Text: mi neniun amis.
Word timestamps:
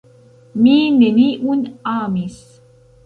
mi 0.61 0.77
neniun 0.99 1.61
amis. 1.95 2.37